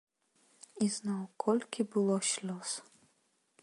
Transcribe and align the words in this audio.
Ізноў 0.85 1.21
колькі 1.45 1.81
было 1.97 2.15
слёз! 2.33 2.69